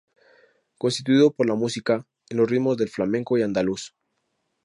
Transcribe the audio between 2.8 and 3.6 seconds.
flamenco y